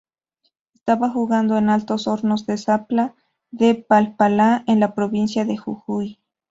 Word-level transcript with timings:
Estaba 0.73 1.11
jugando 1.11 1.59
en 1.59 1.69
Altos 1.69 2.07
Hornos 2.07 2.47
de 2.47 2.57
Zapla, 2.57 3.13
de 3.51 3.75
Palpalá 3.75 4.63
en 4.65 4.79
la 4.79 4.95
Provincia 4.95 5.45
de 5.45 5.57
Jujuy. 5.57 6.17